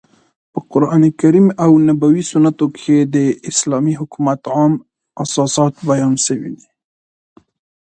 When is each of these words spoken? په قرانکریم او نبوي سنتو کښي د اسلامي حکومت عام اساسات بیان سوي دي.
په 0.51 0.59
قرانکریم 0.71 1.47
او 1.63 1.71
نبوي 1.87 2.23
سنتو 2.31 2.65
کښي 2.73 2.97
د 3.15 3.17
اسلامي 3.49 3.93
حکومت 4.01 4.39
عام 4.55 4.73
اساسات 5.23 5.73
بیان 5.89 6.13
سوي 6.27 6.49
دي. 6.57 6.67